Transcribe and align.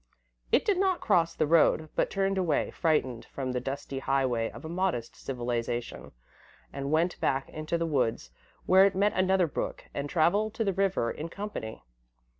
It 0.51 0.65
did 0.65 0.79
not 0.79 0.99
cross 0.99 1.35
the 1.35 1.45
road, 1.45 1.89
but 1.95 2.09
turned 2.09 2.39
away, 2.39 2.71
frightened, 2.71 3.25
from 3.25 3.51
the 3.51 3.59
dusty 3.59 3.99
highway 3.99 4.49
of 4.49 4.65
a 4.65 4.67
modest 4.67 5.15
civilisation, 5.15 6.11
and 6.73 6.89
went 6.91 7.19
back 7.19 7.49
into 7.49 7.77
the 7.77 7.85
woods, 7.85 8.31
where 8.65 8.85
it 8.85 8.95
met 8.95 9.13
another 9.13 9.45
brook 9.45 9.85
and 9.93 10.09
travelled 10.09 10.55
to 10.55 10.63
the 10.63 10.73
river 10.73 11.11
in 11.11 11.29
company. 11.29 11.83